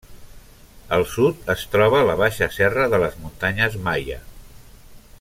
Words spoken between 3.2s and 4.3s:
muntanyes Maia.